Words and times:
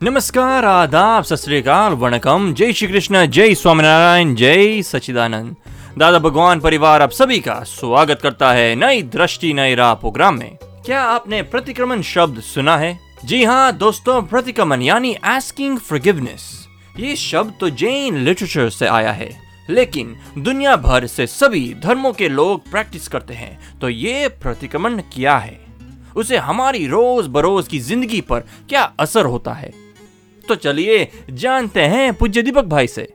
नमस्कार, 0.00 0.64
आदाब, 0.64 1.24
सत 1.24 1.36
श्री 1.36 1.58
अकाल, 1.58 1.92
वणकम। 1.92 2.52
जय 2.54 2.72
श्री 2.72 2.86
कृष्ण, 2.88 3.24
जय 3.26 3.54
स्वामीनारायण, 3.54 4.34
जय 4.34 4.82
सचिदानंद 4.82 5.54
दादा 5.98 6.18
भगवान 6.18 6.60
परिवार, 6.60 7.02
आप 7.02 7.10
सभी 7.10 7.38
का 7.40 7.54
स्वागत 7.62 8.20
करता 8.22 8.50
है 8.52 8.74
नई 8.74 9.02
दृष्टि, 9.04 9.52
नई 9.54 9.74
राह 9.74 9.94
प्रोग्राम 9.94 10.38
में। 10.38 10.56
क्या 10.86 11.02
आपने 11.02 11.40
प्रतिक्रमण 11.44 12.02
शब्द 12.02 12.40
सुना 12.42 12.76
है? 12.76 12.98
जी 13.24 13.42
हाँ 13.44 13.72
दोस्तों, 13.74 14.20
प्रतिक्रमण 14.24 14.82
यानी 14.82 15.14
आस्किंग 15.26 15.78
फॉरगिवनेस 15.78 16.44
ये 16.98 17.14
शब्द 17.16 17.54
तो 17.60 17.70
जैन 17.70 18.18
लिटरेचर 18.18 18.68
से 18.70 18.86
आया 18.88 19.12
है, 19.12 19.30
लेकिन 19.70 20.14
दुनिया 20.38 20.76
भर 20.76 21.06
से 21.06 21.26
सभी 21.28 21.72
धर्मों 21.84 22.12
के 22.12 22.28
लोग 22.28 22.70
प्रैक्टिस 22.70 23.08
करते 23.08 23.34
हैं 23.34 23.78
तो 23.80 23.88
ये 23.88 24.28
प्रतिक्रमण 24.42 25.00
क्या 25.14 25.38
है? 25.38 25.58
उसे 26.16 26.36
हमारी 26.36 26.86
रोज 26.86 27.26
बरोज 27.28 27.66
की 27.68 27.80
ज़िंदगी 27.80 28.20
पर 28.20 28.44
क्या 28.68 28.82
असर 29.00 29.24
होता 29.24 29.52
है? 29.52 29.72
तो 30.48 30.54
चलिए 30.54 31.08
जानते 31.30 31.80
हैं 31.80 32.12
पूज्य 32.14 32.42
दीपक 32.42 32.64
भाई 32.64 32.86
से। 32.86 33.08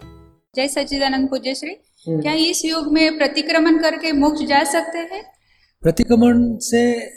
जय 0.55 0.67
सच्चिदानंद 0.67 1.29
पूज्य 1.29 1.55
श्री 1.55 1.75
क्या 2.09 2.33
इस 2.33 2.65
युग 2.65 2.91
में 2.93 3.17
प्रतिक्रमण 3.17 3.77
करके 3.77 4.11
मोक्ष 4.11 4.41
जा 4.41 4.63
सकते 4.63 4.97
हैं? 4.97 5.23
प्रतिक्रमण 5.81 6.57
से 6.57 7.13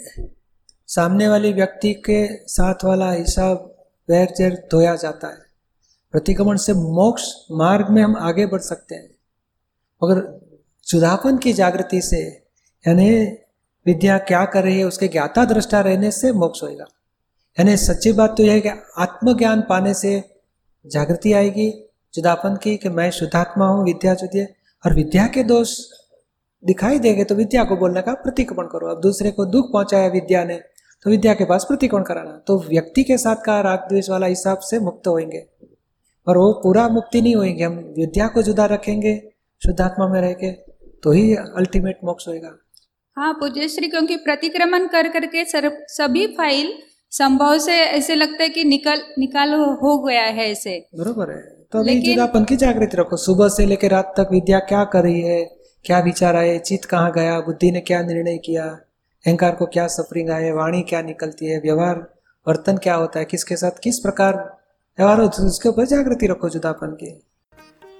सामने 0.87 1.27
वाले 1.27 1.51
व्यक्ति 1.53 1.93
के 1.93 2.47
साथ 2.47 2.85
वाला 2.85 3.11
हिसाब 3.11 3.75
वैर 4.09 4.33
जैर 4.37 4.67
धोया 4.71 4.95
जाता 4.95 5.27
है। 5.27 5.45
प्रतिक्रमण 6.11 6.57
से 6.57 6.73
मोक्ष 6.73 7.23
मार्ग 7.51 7.89
में 7.89 8.01
हम 8.03 8.15
आगे 8.17 8.45
बढ़ 8.45 8.61
सकते 8.61 8.95
हैं। 8.95 9.09
मगर 10.03 10.21
चुदापन 10.87 11.37
की 11.37 11.53
जागृति 11.53 12.01
से 12.01 12.21
यानी 12.87 13.09
विद्या 13.85 14.17
क्या 14.17 14.45
कर 14.45 14.63
रही 14.63 14.77
है 14.79 14.83
उसके 14.83 15.07
ज्ञाता 15.07 15.45
दृष्टा 15.45 15.81
रहने 15.81 16.11
से 16.11 16.31
मोक्ष 16.31 16.63
होएगा। 16.63 16.85
यानी 17.57 17.75
सच्ची 17.77 18.11
बात 18.11 18.35
तो 18.37 18.43
यह 18.43 18.53
है 18.53 18.61
कि 18.61 18.69
आत्मज्ञान 18.97 19.61
पाने 19.69 19.93
से 19.93 20.11
जागृति 20.85 21.33
आएगी 21.33 21.69
जुदापन 22.13 22.55
की 22.63 22.75
कि 22.77 22.89
मैं 22.89 23.09
शुद्धात्मा 23.11 23.67
हूँ 23.67 23.83
विद्या 23.85 24.13
जुदी 24.13 24.43
और 24.83 24.93
विद्या 24.93 25.27
के 25.27 25.43
दोष 25.43 25.77
दिखाई 26.63 26.99
देंगे 26.99 27.23
तो 27.23 27.35
विद्या 27.35 27.63
को 27.63 27.75
बोलने 27.77 28.01
का 28.01 28.13
प्रतिक्रमण 28.13 28.67
करो। 28.67 28.87
अब 28.87 29.01
दूसरे 29.01 29.31
को 29.31 29.45
दुख 29.45 29.71
पहुँचाया 29.73 30.07
विद्या 30.07 30.43
ने 30.43 30.59
तो 31.05 31.09
विद्या 31.09 31.33
के 31.33 31.45
पास 31.45 31.65
प्रतिक्रमण 31.65 32.03
कराना। 32.03 32.31
तो 32.47 32.57
व्यक्ति 32.59 33.03
के 33.03 33.17
साथ 33.17 33.43
का 33.45 33.59
राग 33.61 33.79
द्वेष 33.89 34.09
वाला 34.09 34.27
हिसाब 34.27 34.59
से 34.59 34.79
मुक्त 34.79 35.07
होंगे 35.07 35.45
और 36.27 36.37
वो 36.37 36.51
पूरा 36.63 36.87
मुक्ति 36.89 37.21
नहीं 37.21 37.35
होएँगे। 37.35 37.63
हम 37.63 37.77
विद्या 37.97 38.27
को 38.27 38.41
जुदा 38.41 38.65
रखेंगे 38.65 39.15
शुद्धात्मा 39.61 40.07
में 40.07 40.19
रह 40.21 40.33
के 40.33 40.51
तो 41.03 41.11
ही 41.11 41.35
अल्टीमेट 41.35 41.99
मोक्ष 42.03 42.27
होएगा। 42.27 42.57
हाँ 43.17 43.33
पूज्य 43.33 43.67
श्री 43.67 43.87
क्योंकि 43.87 44.15
प्रतिक्रमण 44.17 44.87
कर 44.87 45.07
करके 45.09 45.45
सर, 45.45 45.71
सभी 45.87 46.25
फ़ाइल 46.27 46.73
संभव 47.17 47.57
से 47.57 47.73
ऐसे 47.73 48.15
लगता 48.15 48.43
है 48.43 48.49
कि 48.49 48.63
निकल 48.63 49.01
निकाल 49.19 49.53
हो 49.53 50.03
गया 50.03 50.23
है 50.23 50.51
ऐसे। 50.51 50.89
बरोबर 50.95 51.31
है। 51.31 51.65
तो 51.71 51.79
अभी 51.79 52.01
जुदापन 52.01 52.43
की 52.43 52.55
जागृति 52.55 52.97
रखो। 52.97 53.17
सुबह 53.17 53.47
से 53.47 53.65
लेकर 53.65 53.91
रात 53.91 54.13
तक 54.17 54.29
विद्या 54.31 54.59
क्या 54.59 54.83
कर 54.83 55.03
रही 55.03 55.21
है? 55.21 55.55
क्या 55.85 55.99
विचार 55.99 56.35
आए? 56.35 56.59
चित 56.59 56.85
कहाँ 56.85 57.11
गया? 57.11 57.39
बुद्धि 57.39 57.71
ने 57.71 57.79
क्या 57.79 58.01
निर्णय 58.01 58.37
किया? 58.37 58.65
अहंकार 59.27 59.51
को 59.51 59.65
क्या 59.65 59.87
सफरिंग 59.87 60.29
आए? 60.29 60.51
वाणी 60.51 60.81
क्या 60.81 61.01
निकलती 61.01 61.45
है? 61.45 61.59
व्यवहार 61.59 61.95
वर्तन 62.47 62.77
क्या 62.77 62.95
होता 62.95 63.19
है? 63.19 63.25
किसके 63.25 63.55
साथ 63.55 63.71
किस 63.83 63.99
प्रकार 63.99 64.35
व्यवहार 64.99 65.19
होता 65.19 65.41
है? 65.41 65.47
उसके 65.47 65.69
ऊपर 65.69 65.85
जागृति 65.85 66.27
रखो 66.27 66.49
जुदापन 66.49 66.87
की 66.87 67.21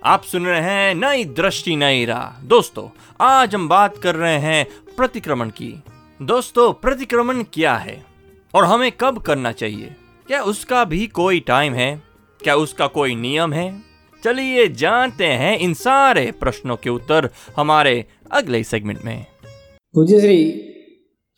आप 0.04 0.24
सुन 0.24 0.46
रहे 0.46 0.62
हैं 0.62 0.96
नई 0.96 1.26
दृष्टि 1.26 1.76
नई 1.76 2.06
राह। 2.06 2.48
दोस्तों 2.48 2.90
आज 3.22 3.56
हम 3.56 3.70
बात 3.70 3.98
कर 3.98 4.16
रहे 4.16 4.38
हैं 4.38 4.68
प्रतिक्रमण 4.98 5.50
की। 5.50 5.84
दोस्तों 6.22 6.74
प्रतिक्रमण 6.74 7.44
क्या 7.44 7.76
है? 7.76 8.15
और 8.56 8.66
हमें 8.66 8.92
कब 8.92 9.18
करना 9.18 9.52
चाहिए? 9.52 9.96
क्या 10.28 10.42
उसका 10.42 10.84
भी 10.84 11.08
कोई 11.08 11.40
टाइम 11.40 11.74
है? 11.74 12.02
क्या 12.44 12.56
उसका 12.56 12.88
कोई 12.88 13.16
नियम 13.16 13.54
है? 13.54 13.82
चलिए 14.24 14.68
जानते 14.68 15.26
हैं 15.26 15.60
इन 15.60 15.74
सारे 15.74 16.32
प्रश्नों 16.40 16.76
के 16.76 16.90
उत्तर 16.90 17.30
हमारे 17.58 18.06
अगले 18.32 18.64
सेगमेंट 18.64 19.00
में। 19.06 19.26
पूज्य 19.96 20.20
श्री 20.20 20.62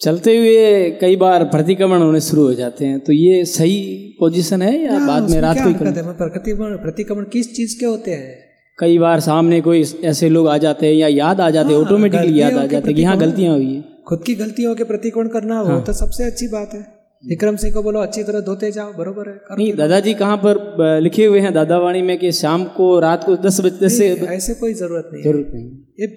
चलते 0.02 0.38
हुए 0.38 0.92
कई 0.92 1.16
बार 1.16 1.44
प्रतिक्रमण 1.44 2.02
होने 2.02 2.22
शुरू 2.22 2.44
हो 2.44 2.54
जाते 2.54 2.86
हैं 2.86 3.00
तो 3.00 3.14
ये 3.14 3.46
सही 3.46 4.16
पोजीशन 4.20 4.62
है 4.62 4.84
या 4.84 4.92
हाँ, 4.92 5.08
बाद 5.08 5.30
में 5.30 5.42
रात 5.42 5.58
को 5.58 5.68
ही? 5.68 5.74
है? 5.74 5.80
प्रतिक्रमण 5.80 6.78
प्रतिक्रमण 6.78 7.24
किस 7.24 7.56
चीज़ 7.56 7.80
के 7.80 7.86
होते 7.86 8.12
हैं? 8.12 8.40
कई 8.80 8.98
बार 8.98 9.20
सामने 9.20 9.62
कोई 9.62 9.82
ऐसे 10.04 10.30
लोग 10.30 10.48
आ 10.48 10.58
जाते 10.58 10.88
हैं 10.88 10.94
या 10.94 11.08
याद 11.08 11.42
आ 11.42 11.50
जाते 11.50 11.70
हैं 11.70 11.76
हाँ, 11.76 11.86
ऑटोमेटिकली 11.86 12.42
याद 12.42 12.54
आ 12.54 12.66
जाते 12.66 12.88
हैं 12.88 12.96
कि 12.96 13.04
हाँ 13.04 13.18
गलतियाँ 13.18 13.54
हुई 13.54 13.76
है। 13.76 13.84
खुद 14.08 14.24
की 14.26 14.36
गलतियों 14.36 14.76
के 14.76 14.84
प्रतिक्रमण 14.84 15.28
करना 15.28 15.56
हाँ। 15.56 15.64
वो 15.64 15.80
तो 15.82 15.94
सबसे 15.94 16.24
अच्छी 16.24 16.48
बात 16.48 16.70
है। 16.74 16.97
विक्रम 17.24 17.56
सिंह 17.56 17.74
को 17.74 17.82
बोलो 17.84 18.00
अच्छी 18.00 18.24
तरह 18.24 18.42
धोते 18.42 18.72
जाओ। 18.72 18.92
बरोबर 18.94 19.30
है 19.30 19.36
नहीं 19.52 19.74
दादाजी 19.74 20.14
कहाँ 20.14 20.38
पर 20.38 21.00
लिखे 21.02 21.26
हुए 21.26 21.40
हैं 21.40 21.54
दादावाणी 21.54 22.02
में 22.02 22.18
कि 22.18 22.32
शाम 22.40 22.64
को 22.76 22.88
रात 23.00 23.24
को 23.24 23.36
दस 23.38 23.60
बजे 23.62 23.90
से 23.90 24.10
ऐसे 24.36 24.54
कोई 24.56 24.74
ज़रूरत 24.74 25.10
नहीं 25.14 25.24
ज़रूरत 25.24 25.52
नहीं 25.54 25.66
ये 26.00 26.08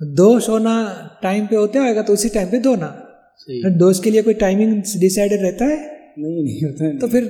दो 0.00 0.28
सोना 0.40 0.76
टाइम 1.22 1.46
पे 1.46 1.56
होते 1.56 1.78
होगा 1.78 2.02
तो 2.02 2.12
उसी 2.12 2.28
टाइम 2.28 2.50
पे 2.50 2.58
दो 2.60 2.74
ना 2.76 2.90
सही 3.38 3.76
डोज 3.78 3.98
के 3.98 4.10
लिए 4.10 4.22
कोई 4.22 4.34
टाइमिंग 4.34 4.72
डिसाइडेड 5.00 5.42
रहता 5.42 5.64
है? 5.64 5.76
नहीं 6.18 6.42
नहीं 6.44 6.62
होता 6.64 6.84
है। 6.84 6.98
तो 6.98 7.06
फिर 7.08 7.24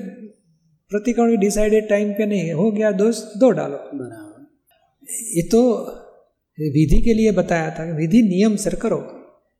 प्रतिकोण 0.90 1.30
भी 1.30 1.36
डिसाइडेड 1.38 1.88
टाइम 1.88 2.12
पे 2.12 2.26
नहीं 2.26 2.52
हो 2.52 2.70
गया 2.70 2.90
दोष 2.94 3.18
दो 3.38 3.50
डालो। 3.50 3.76
बराबर। 3.94 4.42
ये 5.36 5.42
तो 5.52 5.60
विधि 6.58 7.00
के 7.02 7.14
लिए 7.14 7.32
बताया 7.32 7.70
था 7.70 7.84
विधि 7.96 8.22
नियम 8.24 8.56
सर 8.56 8.74
करो। 8.82 8.98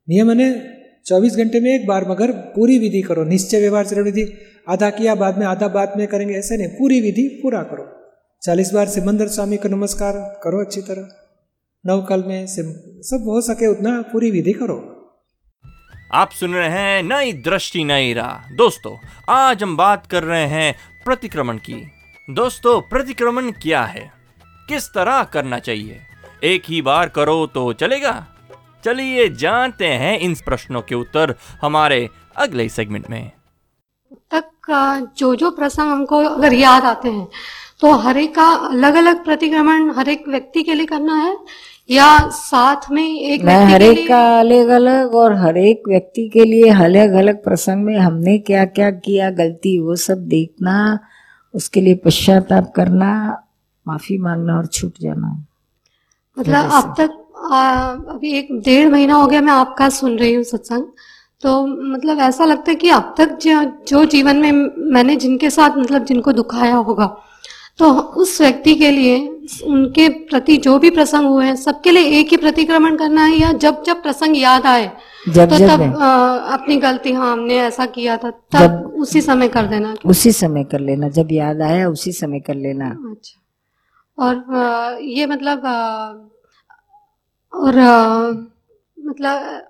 नियम 0.07 0.31
ने 0.31 0.49
चौबीस 1.05 1.35
घंटे 1.35 1.59
में 1.59 1.75
एक 1.75 1.87
बार 1.87 2.09
मगर 2.09 2.31
पूरी 2.31 2.79
विधि 2.79 3.01
करो, 3.01 3.23
निश्चय 3.23 3.59
व्यवहार 3.59 3.85
चरण 3.85 4.03
विधि। 4.03 4.23
आधा 4.69 4.89
किया, 4.89 5.15
बाद 5.15 5.37
में 5.37 5.45
आधा 5.45 5.67
बाद 5.67 5.93
में 5.97 6.07
करेंगे, 6.07 6.33
ऐसे 6.33 6.57
नहीं, 6.57 6.67
पूरी 6.67 7.01
विधि 7.01 7.39
पूरा 7.43 7.61
करो। 7.63 7.85
चालीस 8.43 8.73
बार 8.73 8.87
सिमंदर 8.87 9.27
स्वामी 9.27 9.57
को 9.57 9.69
नमस्कार 9.69 10.13
करो 10.43 10.65
अच्छी 10.65 10.81
तरह। 10.81 11.07
नवकल 11.85 12.23
में 12.23 12.45
सब 12.47 13.23
हो 13.27 13.41
सके 13.41 13.67
उतना 13.67 14.01
पूरी 14.01 14.31
विधि 14.31 14.53
करो। 14.53 14.77
आप 16.13 16.31
सुन 16.31 16.53
रहे 16.53 16.69
हैं 16.69 17.03
नई 17.03 17.33
दृष्टि, 17.33 17.83
नई 17.83 18.13
राह। 18.13 18.55
दोस्तों, 18.55 18.97
आज 19.29 19.63
हम 19.63 19.77
बात 19.77 20.05
कर 20.05 20.23
रहे 20.23 20.45
हैं 20.45 20.75
प्रतिक्रमण 21.05 21.57
की। 21.57 21.87
दोस्तों, 22.29 22.81
प्रतिक्रमण 22.81 23.51
क्या 23.51 23.83
है? 23.83 24.11
किस 24.69 24.87
तरह 24.87 25.23
करना 25.23 25.59
चाहिए? 25.59 25.99
एक 26.43 26.63
ही 26.65 26.81
बार 26.81 27.09
करो 27.09 27.45
तो 27.47 27.73
चलेगा? 27.73 28.27
चलिए 28.85 29.27
जानते 29.35 29.87
हैं 29.99 30.17
इन 30.19 30.33
प्रश्नों 30.45 30.81
के 30.81 30.95
उत्तर 30.95 31.35
हमारे 31.61 32.07
अगले 32.37 32.67
सेगमेंट 32.69 33.09
में। 33.09 33.31
तक 34.31 35.11
जो 35.17 35.35
जो 35.35 35.49
प्रसंग 35.51 35.91
हमको 35.91 36.17
अगर 36.25 36.53
याद 36.53 36.83
आते 36.85 37.09
हैं 37.09 37.27
तो 37.81 37.91
हर 37.99 38.17
एक 38.17 38.33
का 38.35 38.47
अलग 38.67 38.95
अलग 38.95 39.23
प्रतिक्रमण 39.25 39.91
हर 39.95 40.09
एक 40.09 40.27
व्यक्ति 40.27 40.63
के 40.63 40.73
लिए 40.73 40.85
करना 40.85 41.15
है 41.15 41.35
या 41.89 42.07
साथ 42.31 42.89
में 42.91 43.03
एक 43.03 43.43
मैं 43.43 43.65
हर 43.65 43.81
एक 43.81 44.07
का 44.07 44.21
अलग 44.39 44.67
अलग 44.77 45.15
और 45.15 45.33
हर 45.37 45.57
एक 45.57 45.83
व्यक्ति 45.87 46.27
के 46.29 46.43
लिए 46.43 46.69
अलग 46.83 47.13
अलग 47.13 47.43
प्रसंग 47.43 47.85
में 47.85 47.97
हमने 47.97 48.37
क्या 48.47 48.65
क्या 48.77 48.91
किया 49.01 49.29
गलती 49.41 49.77
वो 49.79 49.95
सब 50.05 50.27
देखना 50.27 50.77
उसके 51.53 51.81
लिए 51.81 51.95
पश्चाताप 52.05 52.71
करना 52.75 53.11
माफ़ी 53.85 54.17
मांगना 54.17 54.57
और 54.57 54.65
छूट 54.67 54.93
जाना। 55.01 55.35
मतलब 56.37 56.71
अब 56.73 56.95
तक 56.97 57.21
आ, 57.51 57.89
अभी 57.91 58.31
एक 58.31 58.47
डेढ़ 58.51 58.89
महीना 58.89 59.13
हो 59.13 59.27
गया 59.27 59.41
मैं 59.41 59.53
आपका 59.53 59.89
सुन 59.89 60.17
रही 60.17 60.33
हूँ 60.33 60.43
सत्संग। 60.43 60.83
तो 61.41 61.65
मतलब 61.67 62.19
ऐसा 62.19 62.45
लगता 62.45 62.71
है 62.71 62.75
कि 62.75 62.89
अब 62.89 63.15
तक 63.17 63.37
जो, 63.87 64.05
जीवन 64.05 64.35
में 64.37 64.51
मैंने 64.77 65.15
जिनके 65.15 65.49
साथ 65.49 65.69
मतलब 65.77 66.05
जिनको 66.05 66.31
दुखाया 66.31 66.75
होगा 66.75 67.17
तो 67.77 67.91
उस 67.91 68.41
व्यक्ति 68.41 68.75
के 68.75 68.91
लिए 68.91 69.41
उनके 69.65 70.09
प्रति 70.09 70.57
जो 70.57 70.79
भी 70.79 70.89
प्रसंग 70.89 71.25
हुए 71.25 71.45
हैं 71.45 71.55
सबके 71.55 71.91
लिए 71.91 72.03
एक 72.03 72.27
ही 72.29 72.37
प्रतिक्रमण 72.37 72.97
करना 72.97 73.25
है 73.25 73.35
या 73.35 73.51
जब 73.51 73.83
जब 73.83 74.01
प्रसंग 74.03 74.37
याद 74.37 74.65
आए 74.65 74.91
जब 75.29 75.49
तो 75.49 75.57
जब 75.57 75.67
तब 75.67 75.81
आ, 76.01 76.35
अपनी 76.37 76.77
गलती 76.77 77.11
हाँ 77.11 77.33
हमने 77.33 77.57
ऐसा 77.57 77.85
किया 77.85 78.17
था 78.17 78.31
तब 78.31 78.59
जब- 78.59 79.01
उसी 79.01 79.21
समय 79.21 79.47
कर 79.47 79.65
देना। 79.65 79.95
उसी 80.05 80.31
समय 80.31 80.63
कर 80.63 80.79
लेना 80.79 81.09
जब 81.09 81.27
याद 81.31 81.61
आया 81.61 81.89
उसी 81.89 82.11
समय 82.11 82.39
कर 82.39 82.55
लेना। 82.55 82.85
अच्छा। 82.85 83.41
और 84.19 84.55
आ, 84.55 84.97
ये 85.01 85.25
मतलब 85.25 85.65
आ, 85.65 86.11
और 87.55 87.77
आ, 87.79 88.29
मतलब 88.97 89.63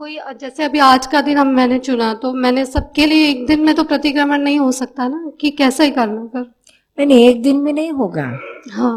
कोई 0.00 0.18
जैसे 0.40 0.64
अभी 0.64 0.78
आज 0.78 1.06
का 1.06 1.20
दिन 1.20 1.38
हम 1.38 1.48
मैंने 1.54 1.78
चुना 1.80 2.12
तो 2.14 2.32
मैंने 2.34 2.64
सबके 2.66 3.06
लिए 3.06 3.28
एक 3.30 3.46
दिन 3.46 3.64
में 3.64 3.74
तो 3.74 3.84
प्रतिक्रमण 3.84 4.40
नहीं 4.40 4.58
हो 4.58 4.70
सकता 4.72 5.08
ना 5.08 5.30
कि 5.40 5.50
कैसे 5.52 5.84
ही 5.84 5.90
करना 5.90 6.24
कर 6.26 6.40
नहीं 6.40 7.06
नहीं 7.06 7.28
एक 7.28 7.42
दिन 7.42 7.56
में 7.56 7.72
नहीं 7.72 7.90
होगा। 7.92 8.24
हाँ। 8.72 8.96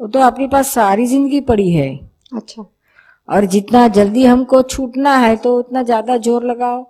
वो 0.00 0.06
तो 0.08 0.20
आपके 0.20 0.46
पास 0.48 0.72
सारी 0.74 1.06
ज़िंदगी 1.06 1.40
पड़ी 1.42 1.70
है। 1.70 1.88
अच्छा। 2.32 2.64
और 3.28 3.44
जितना 3.46 3.86
जल्दी 3.90 4.24
हमको 4.24 4.62
छूटना 4.64 5.16
है 5.16 5.34
तो 5.36 5.56
उतना 5.58 5.82
ज़्यादा 5.82 6.16
ज़ोर 6.18 6.44
लगाओ। 6.44 6.84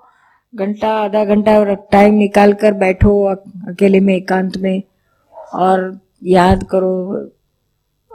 घंटा 0.55 0.89
आधा 0.97 1.25
घंटा 1.25 1.59
और 1.59 1.75
टाइम 1.93 2.15
निकाल 2.15 2.53
कर 2.55 2.73
बैठो 2.77 3.23
अकेले 3.69 4.01
में 4.01 4.15
एकांत 4.17 4.57
में। 4.57 4.83
और 5.55 6.01
याद 6.25 6.63
करो 6.71 6.93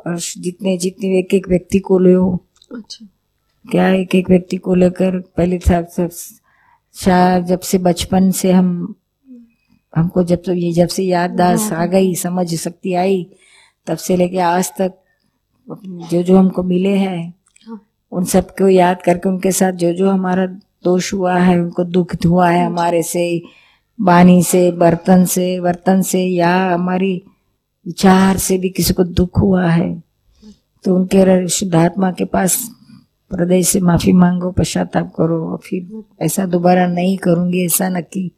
और 0.08 0.18
जितने 0.38 0.78
जितने 0.78 1.18
एक 1.20 1.34
एक 1.34 1.48
व्यक्ति 1.50 1.80
को 1.80 2.00
लो। 2.00 2.46
अच्छा। 2.76 3.08
क्या 3.66 3.90
एक 3.90 4.16
एक 4.16 4.30
व्यक्ति 4.30 4.58
को 4.58 4.76
लेकर 4.76 5.20
पहले 5.38 5.58
था 5.60 5.82
सब 5.96 6.10
शायद 6.96 7.46
जब 7.46 7.60
से 7.60 7.78
बचपन 7.78 8.32
से 8.32 8.52
हम 8.52 8.96
हमको 9.96 10.24
जब 10.24 10.42
तो 10.46 10.54
ये 10.54 10.72
जब 10.74 10.88
से 10.88 11.04
याददाश्त 11.04 11.74
आ 11.74 11.86
गई 11.86 12.14
समझ 12.16 12.54
शक्ति 12.56 12.94
आई 12.94 13.26
तब 13.88 13.98
से 13.98 14.16
लेके 14.18 14.38
आज 14.38 14.72
तक 14.78 14.94
जो 16.12 16.24
जो 16.24 16.38
हमको 16.38 16.64
मिले 16.64 16.96
हैं 16.98 17.34
हाँ। 17.68 17.80
उन 18.12 18.26
सबको 18.26 18.68
याद 18.68 19.02
करके 19.02 19.30
उनके 19.30 19.52
साथ 19.52 19.72
जो 19.84 19.94
जो 19.94 20.10
हमारा 20.10 20.46
दोष 20.84 21.14
हुआ 21.14 21.38
है 21.38 21.60
उनको 21.60 21.84
दुख 21.84 22.16
हुआ 22.26 22.50
है 22.50 22.66
हमारे 22.66 23.04
से 23.04 23.26
वाणी 24.02 24.42
से 24.44 24.72
बर्तन 24.72 25.26
से 25.26 25.60
बर्तन 25.62 26.02
से 26.02 26.24
या 26.26 26.54
हमारी 26.74 27.22
विचार 27.88 28.38
से 28.38 28.58
भी 28.58 28.70
किसी 28.70 28.94
को 28.94 29.04
दुख 29.04 29.40
हुआ 29.40 29.68
है 29.68 29.94
तो 30.84 30.96
उनके 30.96 31.48
शुद्धात्मा 31.48 32.12
के 32.12 32.26
पास 32.26 32.58
हृदय 33.32 33.64
से 33.64 33.80
माफ़ी 33.80 34.12
मांगो, 34.14 34.52
पश्चाताप 34.52 35.12
करो, 35.18 35.40
और 35.52 35.58
फिर 35.58 36.04
ऐसा 36.26 36.46
दोबारा 36.46 36.86
नहीं 36.88 37.18
करूँगी, 37.18 37.66
ऐसा 37.66 37.90
नक्की 37.90 38.32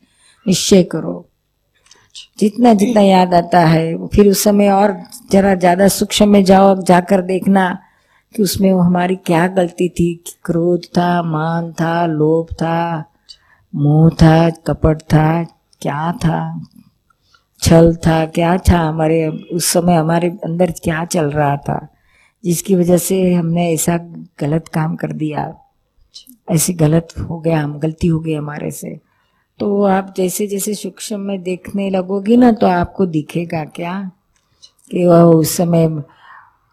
निश्चय 0.45 0.83
करो। 0.83 1.25
जितना 2.39 2.73
जितना 2.73 3.01
याद 3.01 3.33
आता 3.33 3.59
है, 3.59 4.07
फिर 4.07 4.27
उस 4.27 4.43
समय 4.43 4.69
और 4.69 4.95
जरा 5.31 5.53
ज़्यादा 5.55 5.87
सूक्ष्म 5.87 6.27
में 6.29 6.43
जाओ 6.43 6.75
जाकर 6.83 7.21
देखना 7.21 7.69
कि 8.35 8.43
उसमें 8.43 8.71
वो 8.73 8.79
हमारी 8.79 9.15
क्या 9.15 9.47
गलती 9.47 9.89
थी 9.89 10.13
क्रोध 10.43 10.85
था, 10.97 11.21
मान 11.23 11.71
था, 11.71 12.05
लोभ 12.05 12.53
था, 12.53 13.05
मोह 13.73 14.09
था, 14.21 14.49
कपट 14.67 15.01
था, 15.03 15.43
क्या 15.81 16.11
था 16.11 16.41
छल 17.61 17.95
था 17.95 18.25
क्या 18.25 18.57
था 18.57 18.79
हमारे 18.79 19.27
उस 19.27 19.65
समय 19.65 19.95
हमारे 19.95 20.29
अंदर 20.29 20.71
क्या 20.71 21.05
चल 21.05 21.25
रहा 21.25 21.57
था 21.57 21.87
जिसकी 22.45 22.75
वजह 22.75 22.97
से 22.97 23.33
हमने 23.33 23.73
ऐसा 23.73 23.97
गलत 24.39 24.67
काम 24.67 24.95
कर 24.95 25.11
दिया। 25.11 25.55
ऐसी 26.51 26.73
गलत 26.73 27.07
हो 27.19 27.39
गया 27.39 27.61
हम 27.61 27.79
गलती 27.79 28.07
हो 28.07 28.19
गई 28.19 28.33
हमारे 28.33 28.71
से। 28.71 28.99
तो 29.59 29.83
आप 29.83 30.13
जैसे 30.17 30.47
जैसे 30.47 30.73
सूक्ष्म 30.73 31.19
में 31.19 31.43
देखने 31.43 31.89
लगोगी 31.89 32.37
ना 32.37 32.51
तो 32.51 32.67
आपको 32.67 33.05
दिखेगा 33.05 33.63
क्या? 33.63 34.11
कि 34.91 35.05
वह 35.05 35.21
उस 35.21 35.57
समय 35.57 35.87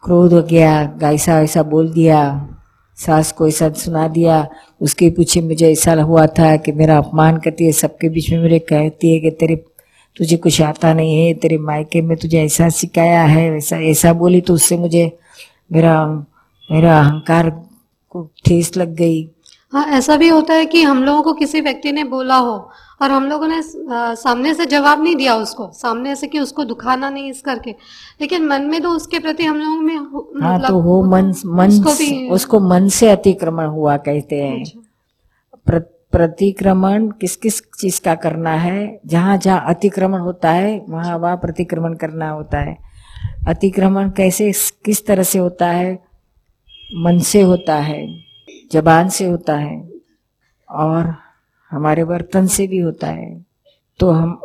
क्रोध 0.03 0.33
हो 0.33 0.41
गया 0.41 0.99
ऐसा 1.03 1.41
ऐसा 1.41 1.63
बोल 1.63 1.93
दिया 1.93 2.49
सास 2.95 3.31
को 3.31 3.47
ऐसा 3.47 3.69
सुना 3.69 4.07
दिया 4.07 4.49
उसके 4.81 5.09
पीछे 5.09 5.41
मुझे 5.41 5.71
ऐसा 5.71 5.93
हुआ 5.93 6.27
था 6.27 6.55
कि 6.55 6.71
मेरा 6.71 6.97
अपमान 6.97 7.37
करती 7.37 7.65
है 7.65 7.71
सबके 7.71 8.09
बीच 8.09 8.29
में 8.31 8.39
मेरे 8.39 8.59
कहती 8.59 9.13
है 9.13 9.19
कि 9.19 9.31
तेरे 9.31 9.55
तुझे 10.17 10.37
कुछ 10.37 10.61
आता 10.61 10.93
नहीं 10.93 11.25
है 11.25 11.33
तेरे 11.33 11.57
मायके 11.57 12.01
में 12.01 12.17
तुझे 12.17 12.43
ऐसा 12.43 12.69
सिखाया 12.69 13.23
है 13.23 13.49
वैसा 13.51 13.77
ऐसा 13.77 14.13
बोली 14.13 14.41
तो 14.41 14.53
उससे 14.53 14.77
मुझे 14.77 15.17
मेरा 15.71 16.05
मेरा 16.71 16.99
अहंकार 16.99 17.49
को 18.09 18.29
ठेस 18.45 18.77
लग 18.77 18.93
गई। 18.95 19.29
हाँ 19.71 19.85
ऐसा 19.85 20.15
भी 20.17 20.27
होता 20.29 20.53
है 20.53 20.65
कि 20.65 20.81
हम 20.81 21.03
लोगों 21.03 21.23
को 21.23 21.33
किसी 21.33 21.61
व्यक्ति 21.61 21.91
ने 21.91 22.03
बोला 22.03 22.35
हो 22.35 22.53
और 23.01 23.11
हम 23.11 23.25
लोगों 23.25 23.47
ने 23.47 23.57
आ, 23.93 24.13
सामने 24.13 24.53
से 24.53 24.65
जवाब 24.65 25.03
नहीं 25.03 25.15
दिया 25.15 25.35
उसको 25.35 25.69
सामने 25.73 26.15
से 26.15 26.27
कि 26.27 26.39
उसको 26.39 26.63
दुखाना 26.63 27.09
नहीं 27.09 27.29
इस 27.29 27.41
करके। 27.41 27.71
लेकिन 28.21 28.45
मन 28.45 28.61
में 28.61 28.81
तो 28.81 28.89
उसके 28.89 29.19
प्रति 29.19 29.45
हम 29.45 29.57
लोगों 29.57 29.81
में 29.81 29.95
हाँ 29.95 30.55
मतलब 30.55 30.67
तो 30.67 30.79
वो 30.81 31.03
मन 31.03 31.33
मन 31.45 31.67
उसको 31.67 31.93
भी 31.93 32.29
उसको 32.29 32.59
मन 32.59 32.87
से 32.89 33.09
अतिक्रमण 33.09 33.67
हुआ 33.67 33.97
कहते 33.97 34.41
हैं। 34.41 34.63
अच्छा, 34.63 35.79
प्रतिक्रमण 36.17 37.11
किस 37.11 37.35
किस 37.35 37.61
चीज़ 37.79 38.01
का 38.01 38.15
करना 38.15 38.51
है? 38.51 38.99
जहाँ 39.05 39.37
जहाँ 39.37 39.63
अतिक्रमण 39.67 40.19
होता 40.19 40.51
है, 40.51 40.85
वहाँ 40.89 41.17
वहाँ 41.17 41.37
प्रतिक्रमण 41.37 41.93
करना 41.93 42.29
होता 42.29 42.59
है। 42.59 42.77
अतिक्रमण 43.47 44.09
कैसे, 44.09 44.51
किस 44.85 45.05
तरह 45.05 45.23
से 45.23 45.39
होता 45.39 45.67
है? 45.67 45.99
मन 46.95 47.19
से 47.19 47.41
होता 47.41 47.75
है, 47.75 48.19
जबान 48.71 49.09
से 49.09 49.25
होता 49.25 49.55
है 49.55 49.89
और 50.69 51.15
हमारे 51.71 52.03
बर्तन 52.03 52.47
से 52.47 52.67
भी 52.67 52.77
होता 52.77 53.07
है। 53.07 53.45
तो 53.99 54.11
हम 54.11 54.41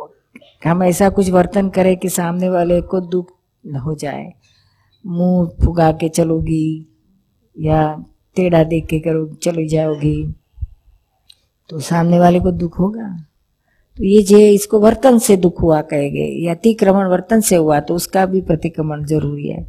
हम 0.65 0.83
ऐसा 0.83 1.09
कुछ 1.09 1.29
वर्तन 1.29 1.69
करें 1.69 1.97
कि 1.97 2.09
सामने 2.09 2.49
वाले 2.49 2.81
को 2.81 3.01
दुख 3.01 3.27
हो 3.85 3.95
जाए। 3.95 4.33
मुँह 5.05 5.65
फुगा 5.65 5.91
के 5.91 6.09
चलोगी 6.09 6.87
या 7.59 8.05
टेढ़ा 8.35 8.63
देख 8.63 8.85
के 8.85 8.99
करो, 8.99 9.25
चली 9.33 9.67
जाओगी। 9.67 10.35
तो 11.69 11.79
सामने 11.79 12.19
वाले 12.19 12.39
को 12.39 12.51
दुख 12.51 12.79
होगा। 12.79 13.07
तो 13.97 14.03
ये 14.03 14.21
जे 14.23 14.49
इसको 14.49 14.79
वर्तन 14.79 15.17
से 15.19 15.37
दुख 15.37 15.61
हुआ 15.61 15.81
कहेंगे 15.81 16.25
ये 16.25 16.49
अतिक्रमण 16.49 17.07
वर्तन 17.07 17.41
से 17.41 17.55
हुआ 17.55 17.79
तो 17.79 17.95
उसका 17.95 18.25
भी 18.25 18.41
प्रतिक्रमण 18.41 19.03
ज़रूरी 19.05 19.47
है। 19.47 19.63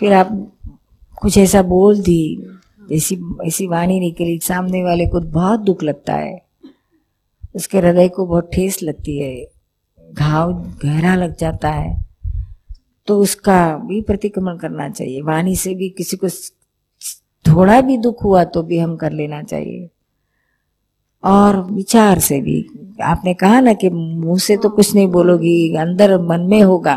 फिर 0.00 0.12
आप 0.12 0.28
कुछ 1.22 1.38
ऐसा 1.38 1.62
बोल 1.62 2.00
दी, 2.00 2.48
ऐसी 2.92 3.18
ऐसी 3.46 3.66
वाणी 3.66 3.98
निकली, 4.00 4.38
सामने 4.38 4.82
वाले 4.82 5.06
को 5.06 5.20
बहुत 5.20 5.60
दुख 5.60 5.82
लगता 5.82 6.14
है। 6.14 6.40
उसके 7.54 7.78
हृदय 7.78 8.08
को 8.08 8.26
बहुत 8.26 8.50
ठेस 8.52 8.82
लगती 8.82 9.18
है। 9.18 9.44
घाव 10.12 10.52
गहरा 10.82 11.14
लग 11.14 11.36
जाता 11.36 11.70
है। 11.70 12.00
तो 13.08 13.18
उसका 13.18 13.76
भी 13.78 14.00
प्रतिक्रमण 14.02 14.56
करना 14.56 14.88
चाहिए। 14.88 15.20
वाणी 15.22 15.56
से 15.56 15.74
भी 15.74 15.88
किसी 15.88 16.16
को 16.16 16.28
थोड़ा 17.44 17.80
भी 17.80 17.96
दुख 17.98 18.24
हुआ 18.24 18.44
तो 18.44 18.62
भी 18.62 18.78
हम 18.78 18.96
कर 18.96 19.12
लेना 19.12 19.42
चाहिए। 19.42 19.88
और 21.24 21.60
विचार 21.70 22.18
से 22.18 22.40
भी। 22.40 22.64
आपने 23.02 23.34
कहा 23.34 23.60
ना 23.60 23.72
कि 23.74 23.90
मुँह 23.90 24.38
से 24.38 24.56
तो 24.56 24.68
कुछ 24.68 24.94
नहीं 24.94 25.08
बोलोगी 25.08 25.74
अंदर 25.76 26.18
मन 26.20 26.40
में 26.40 26.62
होगा। 26.62 26.96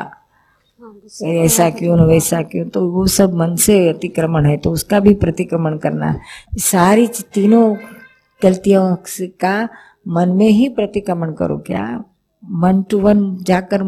ऐसा 1.23 1.69
क्यों 1.69 1.95
न 1.97 2.01
वैसा 2.01 2.41
क्यों? 2.41 2.65
तो 2.65 2.89
वो 2.91 3.05
सब 3.07 3.33
मन 3.33 3.55
से 3.55 3.77
अतिक्रमण 3.89 4.45
है 4.45 4.57
तो 4.57 4.71
उसका 4.71 4.99
भी 4.99 5.13
प्रतिक्रमण 5.13 5.77
करना। 5.77 6.15
सारी 6.61 7.07
तीनों 7.33 7.75
गलतियों 8.41 8.95
का 9.41 9.69
मन 10.07 10.29
में 10.29 10.47
ही 10.47 10.67
प्रतिक्रमण 10.69 11.33
करो 11.33 11.57
क्या? 11.57 12.03
मन 12.43 12.83
टू 12.89 12.99
वन 12.99 13.23
जाकर 13.41 13.83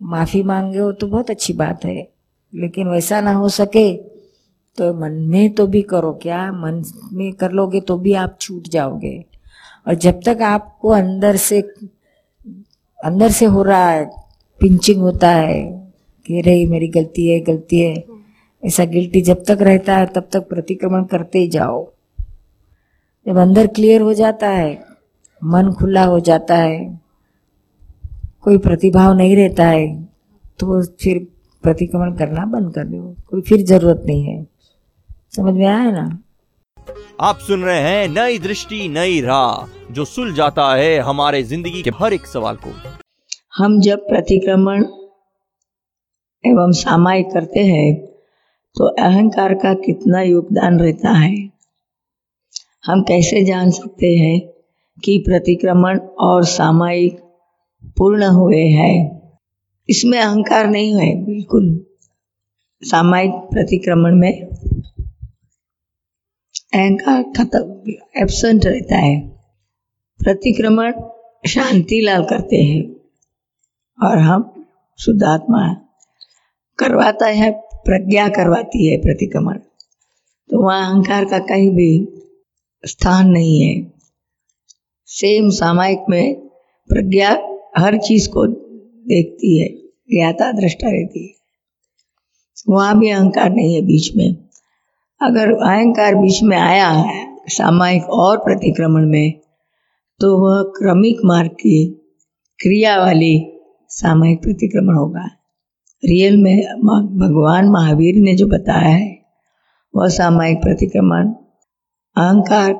माफ़ी 0.00 0.42
मांगे 0.42 0.78
हो 0.78 0.92
तो 0.92 1.06
बहुत 1.06 1.30
अच्छी 1.30 1.52
बात 1.52 1.84
है 1.84 2.08
लेकिन 2.52 2.88
वैसा 2.88 3.20
ना 3.20 3.32
हो 3.32 3.48
सके। 3.48 3.92
तो 4.78 4.92
मन 4.94 5.12
में 5.28 5.52
तो 5.54 5.66
भी 5.66 5.80
करो 5.82 6.12
क्या? 6.22 6.50
मन 6.52 6.82
में 7.12 7.32
कर 7.32 7.52
लोगे 7.52 7.80
तो 7.80 7.96
भी 7.98 8.12
आप 8.14 8.36
छूट 8.40 8.68
जाओगे। 8.68 9.24
और 9.86 9.94
जब 9.94 10.20
तक 10.26 10.42
आपको 10.42 10.88
अंदर 10.88 11.36
से 11.38 11.60
अंदर 12.98 13.30
से 13.30 13.44
हो 13.46 13.62
रहा 13.62 13.90
है 13.90 14.04
पिंचिंग 14.60 15.00
होता 15.00 15.30
है, 15.30 15.62
कि 16.26 16.40
रही 16.40 16.66
मेरी 16.66 16.88
गलती 16.88 17.26
है 17.28 17.38
गलती 17.40 17.80
है, 17.80 18.04
ऐसा 18.62 18.84
गिल्टी 18.84 19.20
जब 19.22 19.42
तक 19.44 19.58
रहता 19.60 19.96
है, 19.96 20.06
तब 20.06 20.28
तक 20.32 20.48
प्रतिक्रमण 20.48 21.04
करते 21.04 21.38
ही 21.38 21.48
जाओ। 21.48 21.84
जब 23.26 23.36
अंदर 23.36 23.66
क्लियर 23.66 24.00
हो 24.00 24.12
जाता 24.14 24.48
है, 24.48 24.72
मन 25.42 25.72
खुला 25.72 26.04
हो 26.04 26.20
जाता 26.20 26.56
है, 26.56 27.00
कोई 28.42 28.58
प्रतिभाव 28.58 29.12
नहीं 29.12 29.36
रहता 29.36 29.66
है 29.66 29.86
तो 30.58 30.82
फिर 31.00 31.26
प्रतिक्रमण 31.64 32.14
करना 32.16 32.44
बंद 32.46 32.72
कर 32.74 32.84
दो। 32.84 33.14
कोई 33.30 33.40
फिर 33.40 33.62
ज़रूरत 33.62 34.02
नहीं 34.06 34.22
है। 34.24 34.46
समझ 35.32 35.52
में 35.54 35.66
आया 35.66 35.90
ना? 35.90 36.18
आप 37.20 37.38
सुन 37.38 37.62
रहे 37.62 37.80
हैं 37.80 38.08
नई 38.08 38.38
दृष्टि 38.38 38.88
नई 38.88 39.20
राह 39.20 39.92
जो 39.92 40.04
सुल 40.04 40.32
जाता 40.34 40.64
है 40.74 40.98
हमारे 40.98 41.42
ज़िंदगी 41.42 41.82
के 41.82 41.90
हर 41.98 42.12
एक 42.12 42.26
सवाल 42.26 42.56
को। 42.56 42.70
हम 43.56 43.80
जब 43.80 43.98
प्रतिक्रमण 44.08 44.84
एवं 46.44 46.72
सामायिक 46.72 47.26
करते 47.32 47.60
हैं 47.60 47.94
तो 48.76 48.88
अहंकार 49.00 49.54
का 49.54 49.74
कितना 49.84 50.22
योगदान 50.22 50.78
रहता 50.80 51.10
है? 51.10 51.34
हम 52.86 53.02
कैसे 53.02 53.44
जान 53.44 53.70
सकते 53.70 54.14
हैं 54.16 54.38
कि 54.98 55.16
प्रतिक्रमण 55.26 55.98
और 56.20 56.44
सामायिक 56.46 57.20
पूर्ण 57.98 58.28
हुए 58.30 58.64
हैं? 58.68 58.96
इसमें 59.88 60.18
अहंकार 60.20 60.66
नहीं 60.66 60.94
है 61.00 61.14
बिल्कुल। 61.24 61.68
सामायिक 62.82 63.32
प्रतिक्रमण 63.52 64.14
में 64.14 64.48
अहंकार 66.74 67.22
खत्म 67.22 67.92
एब्सेंट 68.22 68.66
रहता 68.66 68.96
है। 68.96 69.20
प्रतिक्रमण 70.18 70.92
शांति 71.48 72.00
लाल 72.00 72.24
करते 72.24 72.56
हैं। 72.56 72.96
और 74.06 74.18
हम 74.18 74.66
शुद्धात्मा 74.98 75.74
करवाता 76.78 77.26
है, 77.26 77.52
प्रज्ञा 77.74 78.28
करवाती 78.28 78.86
है 78.86 78.96
प्रतिक्रमण। 78.96 79.58
तो 80.50 80.62
वहाँ 80.62 80.90
अहंकार 80.90 81.24
का 81.24 81.38
कहीं 81.38 81.70
भी 81.70 82.08
स्थान 82.86 83.28
नहीं 83.28 83.62
है। 83.62 83.92
सेम 85.06 85.50
सामायिक 85.50 85.98
में 86.08 86.34
प्रज्ञा 86.88 87.58
हर 87.78 87.98
चीज़ 87.98 88.28
को 88.28 88.46
देखती 89.08 89.58
है, 89.58 89.68
ज्ञाता 90.10 90.52
दृष्टा 90.52 90.90
रहती 90.90 91.26
है। 91.26 91.34
वहाँ 92.68 92.98
भी 92.98 93.10
अहंकार 93.10 93.50
नहीं 93.50 93.74
है 93.74 93.82
बीच 93.82 94.16
में। 94.16 94.49
अगर 95.22 95.52
अहंकार 95.52 96.14
बीच 96.14 96.42
में 96.42 96.56
आया 96.56 96.88
है 96.88 97.36
सामायिक 97.46 98.04
और 98.04 98.38
प्रतिक्रमण 98.38 99.06
में 99.06 99.40
तो 100.20 100.38
वह 100.38 100.62
क्रमिक 100.62 101.16
मार्ग 101.24 101.50
की 101.50 101.86
क्रिया 102.60 102.98
वाली 102.98 103.52
सामायिक 103.88 104.42
प्रतिक्रमण 104.42 104.94
होगा। 104.94 105.24
रियल 106.04 106.36
में 106.36 106.62
भगवान 107.18 107.68
महावीर 107.68 108.14
ने 108.14 108.34
जो 108.34 108.46
बताया 108.46 108.88
है, 108.88 109.18
वह 109.96 110.08
सामायिक 110.08 110.58
प्रतिक्रमण 110.58 111.28
अहंकार 112.16 112.72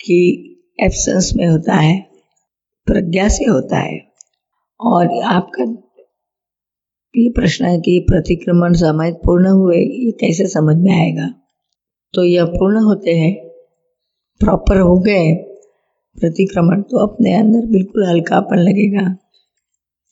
की 0.00 0.22
एब्सेंस 0.80 1.32
में 1.36 1.46
होता 1.46 1.74
है, 1.74 2.00
प्रज्ञा 2.86 3.28
से 3.28 3.44
होता 3.44 3.78
है। 3.78 4.00
और 4.80 5.22
आपका 5.24 5.64
ये 7.16 7.28
प्रश्न 7.28 7.64
है 7.64 7.80
कि 7.80 7.98
प्रतिक्रमण 7.98 8.72
सामायिक 8.72 9.14
पूर्ण 9.14 9.46
हुए, 9.46 9.76
ये 9.76 10.10
कैसे 10.10 10.46
समझ 10.46 10.76
में 10.76 10.92
आएगा? 10.92 11.43
तो 12.14 12.24
यह 12.24 12.44
पूर्ण 12.44 12.82
होते 12.82 13.10
हैं। 13.10 13.48
प्रॉपर 14.40 14.80
हो 14.80 14.98
गए। 14.98 15.34
प्रतिक्रमण 16.20 16.82
तो 16.82 17.06
अपने 17.06 17.34
अंदर 17.34 17.66
बिल्कुल 17.66 18.06
हल्कापन 18.06 18.56
लगेगा। 18.56 19.16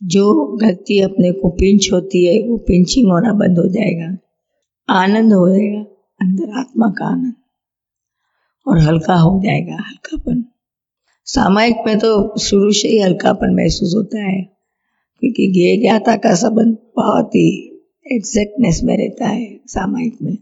जो 0.05 0.57
गति 0.57 1.01
अपने 1.01 1.33
को 1.33 1.49
पिंच 1.49 1.89
होती 1.93 2.25
है, 2.25 2.49
वो 2.49 2.57
पिंचिंग 2.57 3.13
होना 3.13 3.33
बंद 3.33 3.59
हो 3.59 3.69
जाएगा। 3.69 4.17
आनंद 4.89 5.33
हो 5.33 5.49
जाएगा, 5.49 5.81
अंदर 6.21 6.59
आत्मा 6.59 6.89
का 6.99 7.05
आनंद। 7.05 7.35
और 8.69 8.79
हल्का 8.79 9.15
हो 9.15 9.43
जाएगा, 9.45 9.75
हल्कापन। 9.75 10.45
सामायिक 11.25 11.77
में 11.87 11.99
तो 11.99 12.39
शुरू 12.39 12.73
से 12.73 12.89
ही 12.89 12.99
हल्कापन 12.99 13.55
महसूस 13.55 13.95
होता 13.97 14.19
है, 14.19 14.43
क्योंकि 15.21 15.53
ज्ञे 15.53 15.77
ज्ञाता 15.77 16.17
का 16.17 16.35
संबंध 16.35 16.77
बहुत 16.97 17.29
ही 17.29 17.69
एग्जैक्टनेस 18.13 18.81
में 18.85 18.97
रहता 18.99 19.27
है 19.27 19.61
सामायिक 19.67 20.19
में। 20.23 20.39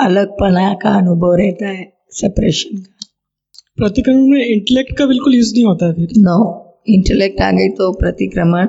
अलगपना 0.00 0.72
का 0.74 0.90
अनुभव 0.90 1.34
रहता 1.34 1.68
है 1.68 1.92
सेपरेशन 2.10 2.76
का। 2.76 3.06
प्रतिक्रमण 3.76 4.30
में 4.30 4.44
इंटेलेक्ट 4.44 4.96
का 4.98 5.06
बिल्कुल 5.06 5.34
यूज़ 5.34 5.52
नहीं 5.54 5.64
होता 5.64 5.86
है 5.86 5.94
फिर। 5.94 6.08
नो 6.18 6.38
इंटेलेक्ट 6.88 7.40
आ 7.40 7.50
गई 7.50 7.68
तो 7.68 7.92
प्रतिक्रमण 7.92 8.68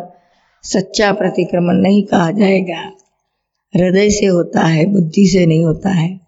सच्चा 0.63 1.11
प्रतिक्रमण 1.13 1.73
नहीं 1.73 2.03
कहा 2.03 2.31
जाएगा। 2.31 2.81
हृदय 3.73 4.09
से 4.09 4.25
होता 4.25 4.61
है 4.61 4.85
बुद्धि 4.85 5.27
से 5.27 5.45
नहीं 5.45 5.63
होता 5.63 5.89
है। 5.89 6.19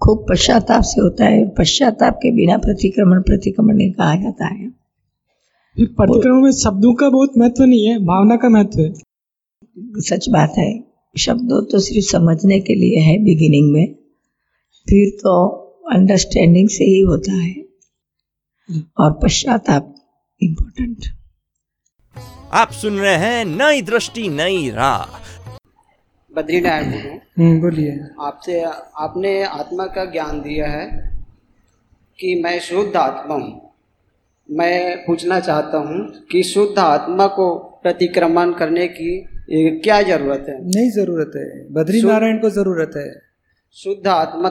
खूब 0.00 0.26
पश्चाताप 0.30 0.82
से 0.82 1.00
होता 1.00 1.24
है 1.24 1.48
पश्चाताप 1.48 2.18
के 2.22 2.30
बिना 2.30 2.56
प्रतिक्रमण 2.58 3.22
प्रतिक्रमण 3.22 3.76
नहीं 3.76 3.92
कहा 3.92 4.14
जाता 4.14 4.46
है। 4.46 4.68
प्रतिक्रमण 5.76 6.42
में 6.42 6.52
शब्दों 6.52 6.94
का 6.94 7.08
बहुत 7.10 7.38
महत्व 7.38 7.64
नहीं 7.64 7.86
है 7.86 7.98
भावना 7.98 8.36
का 8.36 8.48
महत्व 8.48 8.80
है। 8.80 8.92
सच 10.00 10.28
बात 10.28 10.54
है। 10.58 10.91
शब्दों 11.16 11.60
तो 11.64 11.78
सिर्फ़ 11.78 12.06
समझने 12.06 12.60
के 12.60 12.74
लिए 12.74 12.98
है 12.98 13.16
बिगिनिंग 13.18 13.72
में। 13.72 13.94
फिर 14.86 15.08
तो 15.10 15.32
अंडरस्टैंडिंग 15.92 16.68
से 16.68 16.84
ही 16.84 17.00
होता 17.00 17.32
है। 17.32 17.54
और 18.98 19.12
पश्चाताप 19.12 19.94
इम्पोर्टेंट 20.40 21.06
आप 22.52 22.70
सुन 22.72 22.98
रहे 22.98 23.14
हैं 23.14 23.44
नई 23.44 23.82
दृष्टि 23.82 24.28
नई 24.28 24.70
राह। 24.70 25.04
बद्रीनारायण 26.32 26.90
बोलूँ 26.90 27.18
हम्म 27.38 27.60
बोलिए। 27.60 27.98
आपसे 28.20 28.60
आपने 28.62 29.42
आत्मा 29.42 29.86
का 29.86 30.04
ज्ञान 30.04 30.40
दिया 30.40 30.68
है 30.68 30.86
कि 32.18 32.34
मैं 32.44 32.58
शुद्ध 32.60 32.96
आत्मा 32.96 33.34
हूँ। 33.34 33.60
मैं 34.48 35.04
पूछना 35.04 35.40
चाहता 35.40 35.78
हूँ 35.78 36.00
कि 36.32 36.42
शुद्ध 36.42 36.78
आत्मा 36.78 37.26
को 37.26 37.54
प्रतिक्रमण 37.82 38.52
करने 38.52 38.88
की 38.88 39.12
ए, 39.50 39.80
क्या 39.84 40.02
ज़रूरत 40.02 40.46
है? 40.48 40.68
नहीं 40.68 40.90
ज़रूरत 40.90 41.32
है। 41.36 41.72
बद्री 41.72 42.02
नारायण 42.02 42.38
को 42.38 42.50
ज़रूरत 42.50 42.90
है। 42.96 43.20
शुद्ध 43.72 44.08
आत्मा 44.08 44.48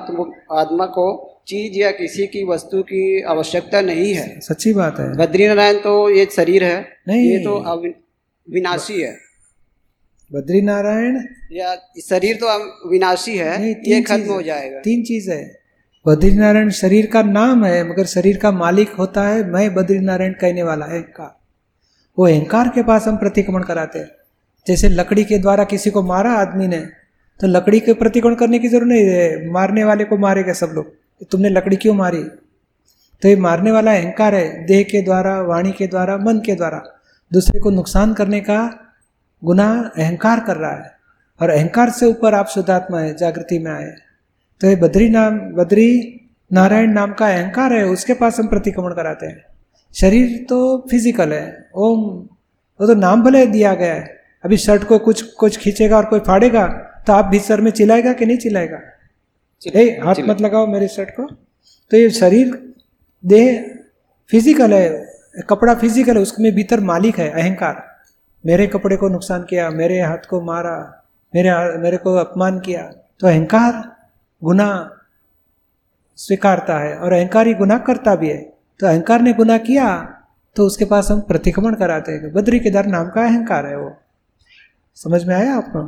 आत्मा 0.61 0.85
को 0.85 1.05
चीज़ 1.47 1.79
या 1.79 1.91
किसी 1.91 2.27
की 2.27 2.43
वस्तु 2.45 2.81
की 2.81 3.21
आवश्यकता 3.21 3.81
नहीं 3.81 4.13
है। 4.13 4.39
सच्ची 4.39 4.73
बात 4.73 4.99
है। 4.99 5.17
बद्री 5.17 5.47
नारायण 5.47 5.79
तो 5.79 6.09
ये 6.09 6.27
शरीर 6.35 6.63
है। 6.63 6.87
नहीं। 7.07 7.31
ये 7.31 7.39
तो 7.39 7.87
विनाशी 8.49 9.01
है। 9.01 9.17
बद्री 10.33 10.61
नारायण 10.61 11.19
या 11.51 11.75
शरीर 12.09 12.35
तो 12.35 12.47
विनाशी 12.89 13.37
है। 13.37 13.59
नहीं, 13.59 13.75
ये 13.85 14.01
खत्म 14.01 14.31
हो 14.31 14.41
जाएगा। 14.41 14.79
तीन 14.79 15.03
चीज़ 15.03 15.31
है। 15.31 15.59
बद्री 16.07 16.31
नारायण 16.31 16.69
शरीर 16.69 17.05
का 17.05 17.23
नाम 17.23 17.65
है 17.65 17.89
मगर 17.89 18.05
शरीर 18.05 18.37
का 18.37 18.51
मालिक 18.51 18.89
होता 18.89 19.27
है 19.27 19.43
मैं 19.49 19.73
बद्री 19.73 19.99
नारायण 19.99 20.31
कहने 20.31 20.63
वाला 20.63 20.85
है 20.85 20.91
अहंकार। 20.91 21.39
वो 22.19 22.27
अहंकार 22.27 22.67
के 22.67 22.83
पास 22.83 23.07
हम 23.07 23.17
प्रतिक्रमण 23.17 23.63
कराते 23.63 23.99
हैं। 23.99 24.07
जैसे 24.67 24.89
लकड़ी 24.89 25.23
के 25.23 25.37
द्वारा 25.37 25.63
किसी 25.63 25.89
को 25.89 26.01
मारा 26.03 26.31
आदमी 26.31 26.67
ने 26.67 26.79
तो 27.39 27.47
लकड़ी 27.47 27.79
के 27.79 27.93
प्रतिक्रमण 27.93 28.35
करने 28.35 28.59
की 28.59 28.67
ज़रूरत 28.67 28.87
नहीं 28.87 29.05
है? 29.05 29.51
मारने 29.51 29.83
वाले 29.83 30.03
को 30.03 30.17
मारेगा 30.17 30.53
सब 30.53 30.71
लोग। 30.73 30.93
तुमने 31.31 31.49
लकड़ी 31.49 31.75
क्यों 31.75 31.93
मारी? 31.93 32.23
तो 33.21 33.27
ये 33.27 33.35
मारने 33.35 33.71
वाला 33.71 33.93
अहंकार 33.93 34.35
है, 34.35 34.65
देह 34.65 34.83
के 34.83 35.01
द्वारा, 35.01 35.41
वाणी 35.41 35.71
के 35.71 35.87
द्वारा, 35.87 36.17
मन 36.17 36.37
के 36.37 36.55
द्वारा। 36.55 36.83
दूसरे 37.33 37.59
को 37.59 37.69
नुकसान 37.69 38.13
करने 38.13 38.39
का 38.39 38.59
गुना 39.43 39.91
अहंकार 39.97 40.39
कर 40.39 40.57
रहा 40.57 40.71
है। 40.71 40.91
और 41.41 41.49
अहंकार 41.49 41.89
से 41.89 42.05
ऊपर 42.05 42.33
आप 42.33 42.47
शुद्धात्मा 42.47 42.99
है, 42.99 43.17
जागृति 43.17 43.59
में 43.59 43.71
आए 43.71 43.93
तो 44.61 44.67
ये 44.67 44.75
बद्री 44.75 45.09
नाम, 45.09 45.39
बद्री 45.39 46.17
नारायण 46.53 46.91
नाम 46.91 47.13
का 47.13 47.27
अहंकार 47.27 47.73
है, 47.73 47.85
उसके 47.85 48.13
पास 48.13 48.39
हम 48.39 48.47
प्रतिक्रमण 48.47 48.93
कराते 48.93 49.25
हैं। 49.25 49.43
शरीर 49.93 50.45
तो 50.49 50.87
फ़िज़िकल 50.91 51.33
है, 51.33 51.69
ओम, 51.75 51.99
वो 52.81 52.87
तो 52.87 52.95
नाम 52.95 53.23
भले 53.23 53.45
दिया 53.45 53.73
गया 53.73 53.93
है। 53.93 54.20
अभी 54.43 54.57
शर्ट 54.57 54.83
को 54.83 54.97
कुछ 54.99 55.21
कुछ 55.35 55.57
खींचेगा 55.57 55.97
और 55.97 56.05
कोई 56.05 56.19
फाड़ेगा 56.21 56.67
तो 57.07 57.13
आप 57.13 57.25
भी 57.25 57.39
सर 57.41 57.61
में 57.61 57.71
चिल्लाएगा 57.71 58.13
कि 58.13 58.25
नहीं 58.25 58.37
चिल्लाएगा? 58.37 58.79
ए 59.61 59.83
हाथ 60.03 60.15
मत 60.27 60.41
लगाओ 60.41 60.67
मेरे 60.67 60.87
शर्ट 60.89 61.09
को। 61.09 61.25
तो 61.25 61.97
ये 61.97 62.09
शरीर 62.11 62.51
देह 63.23 63.61
फ़िज़िकल 64.29 64.73
है 64.73 65.43
कपड़ा 65.49 65.73
फ़िज़िकल 65.75 66.15
है 66.15 66.21
उसमें 66.21 66.53
भीतर 66.55 66.79
मालिक 66.85 67.19
है 67.19 67.29
अहंकार। 67.31 67.83
मेरे 68.43 68.67
कपड़े 68.67 68.97
को 68.97 69.09
नुकसान 69.09 69.43
किया 69.43 69.69
मेरे 69.71 69.99
हाथ 70.01 70.25
को 70.29 70.41
मारा 70.43 70.77
मेरे 71.33 71.51
मेरे 71.79 71.97
को 71.97 72.15
अपमान 72.17 72.59
किया 72.59 72.81
तो 73.19 73.27
अहंकार 73.27 73.73
गुना 74.41 74.69
स्वीकारता 76.17 76.77
है 76.79 76.95
और 76.95 77.13
अहंकार 77.13 77.47
ही 77.47 77.53
गुनाह 77.53 77.77
करता 77.81 78.15
भी 78.15 78.29
है। 78.29 78.41
तो 78.79 78.87
अहंकार 78.87 79.21
ने 79.21 79.33
गुना 79.33 79.57
किया 79.59 79.87
तो 80.55 80.65
उसके 80.65 80.85
पास 80.85 81.11
हम 81.11 81.19
प्रतिक्रमण 81.23 81.75
कराते 81.75 82.11
हैं 82.11 82.31
बद्री 82.33 82.59
केदार 82.59 82.85
नाम 82.87 83.09
का 83.09 83.25
अहंकार 83.25 83.65
है 83.65 83.77
वो। 83.77 83.89
समझ 85.01 85.23
में 85.25 85.33
आया 85.35 85.55
आपको? 85.55 85.79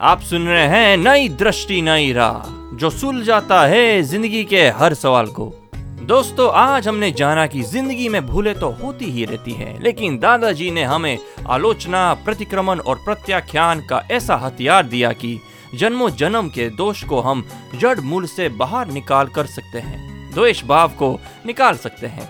आप 0.00 0.20
सुन 0.20 0.46
रहे 0.46 0.66
हैं 0.66 0.96
नई 0.96 1.28
दृष्टि, 1.28 1.80
नई 1.82 2.12
राह, 2.12 2.48
जो 2.76 2.88
सुल 2.90 3.22
जाता 3.22 3.60
है 3.66 4.02
ज़िंदगी 4.02 4.44
के 4.44 4.62
हर 4.70 4.94
सवाल 4.94 5.26
को। 5.26 5.44
दोस्तों, 6.02 6.50
आज 6.52 6.88
हमने 6.88 7.10
जाना 7.10 7.46
कि 7.46 7.62
ज़िंदगी 7.62 8.08
में 8.08 8.26
भूले 8.26 8.54
तो 8.54 8.70
होती 8.70 9.04
ही 9.04 9.24
रहती 9.24 9.52
हैं, 9.52 9.78
लेकिन 9.80 10.18
दादाजी 10.18 10.70
ने 10.70 10.84
हमें 10.84 11.18
आलोचना, 11.48 12.14
प्रतिक्रमण 12.14 12.78
और 12.78 12.96
प्रत्याख्यान 12.96 13.80
का 13.80 14.02
ऐसा 14.10 14.36
हथियार 14.36 14.86
दिया 14.86 15.12
कि 15.12 15.38
जन्मों 15.74 16.10
जन्म 16.10 16.48
के 16.48 16.68
दोष 16.70 17.04
को 17.04 17.20
हम 17.20 17.44
जड़ 17.74 17.98
मूल 18.00 18.26
से 18.26 18.48
बाहर 18.48 18.88
निकाल 18.88 19.28
कर 19.28 19.46
सकते 19.46 19.78
हैं, 19.78 20.32
द्वेष 20.34 20.64
भाव 20.64 20.88
को 20.88 21.18
निकाल 21.46 21.76
सकते 21.76 22.06
हैं, 22.06 22.28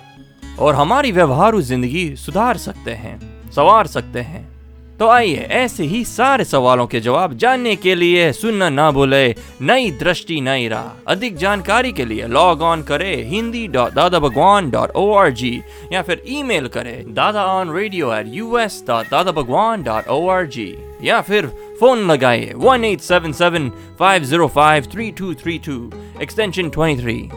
और 0.57 0.75
हमारी 0.75 1.13
व्यवहारू 1.13 1.61
ज़िंदगी 1.63 2.15
सुधार 2.17 2.57
सकते 2.57 2.91
हैं, 2.91 3.19
संवार 3.51 3.87
सकते 3.87 4.21
हैं। 4.21 4.58
तो 4.99 5.09
आइए 5.09 5.43
ऐसे 5.55 5.85
ही 5.85 6.03
सारे 6.05 6.45
सवालों 6.45 6.87
के 6.87 7.01
जवाब 7.01 7.35
जानने 7.39 7.75
के 7.77 7.95
लिए 7.95 8.31
सुनना 8.33 8.69
ना 8.69 8.91
भूले 8.91 9.27
नई 9.63 9.91
दृष्टि, 9.91 10.41
नई 10.41 10.67
राह। 10.69 11.13
अधिक 11.13 11.37
जानकारी 11.37 11.93
के 11.93 12.05
लिए 12.05 12.27
लॉग 12.27 12.63
ऑन 12.63 12.83
करें 12.83 13.29
Hindi 13.31 13.67
dot 13.69 13.93
Dada 13.95 14.19
Bhagwan 14.19 14.71
dot 14.71 14.91
O 14.97 15.13
R 15.15 15.31
G 15.33 15.61
या 15.93 16.03
फिर 16.03 16.23
ईमेल 16.29 16.67
करे 16.69 17.05
Dada 17.09 17.45
on 17.47 17.71
radio 17.75 18.13
at 18.15 18.27
U 18.29 18.57
S 18.59 18.83
dot 18.87 19.11
Dada 19.11 19.33
Bhagwan 19.33 19.83
dot 19.83 20.09
O 20.09 20.27
R 20.29 20.47
G 20.47 20.67
या 21.03 21.21
फिर 21.21 21.47
फ़ोन 21.81 22.07
लगाइए 22.11 22.53
one 22.57 22.85
eight 22.85 23.01
seven 23.01 23.33
seven 23.33 23.71
five 23.99 24.25
zero 24.25 24.49
five 24.57 24.89
three 24.93 25.11
two 25.19 25.33
three 25.35 25.59
two 25.67 25.79
extension 26.23 26.71
twenty 26.71 27.03
three 27.03 27.31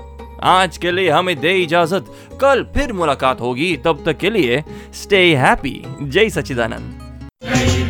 आज 0.44 0.78
के 0.78 0.92
लिए 0.92 1.10
हमें 1.10 1.36
दे 1.40 1.54
इजाज़त। 1.54 2.06
कल 2.42 2.64
फिर 2.76 2.94
मुलाकात 2.94 3.42
होगी। 3.42 3.76
तब 3.86 4.04
तक 4.06 4.18
के 4.18 4.30
लिए 4.30 4.64
स्टे 4.94 5.24
हैप्पी 5.36 5.82
जय 6.02 6.30
सच्चिदानंद। 6.30 7.01
दृष्टि 7.42 7.58
ज्ञान 7.58 7.66
विज्ञान 7.66 7.81